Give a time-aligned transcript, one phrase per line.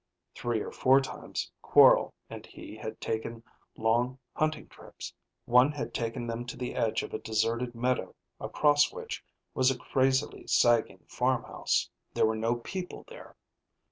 [0.33, 3.43] (Three or four times Quorl and he had taken
[3.77, 5.13] long hunting trips:
[5.45, 9.77] one had taken them to the edge of a deserted meadow across which was a
[9.77, 11.87] crazily sagging farmhouse.
[12.15, 13.35] There were no people there.